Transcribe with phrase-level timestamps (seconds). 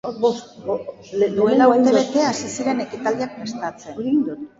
[1.35, 4.01] Duela urtebete hasi ziren ekitaldiak prestatzen.